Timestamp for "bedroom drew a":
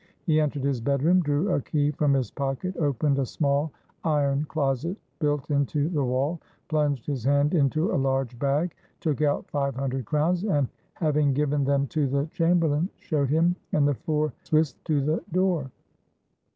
0.81-1.61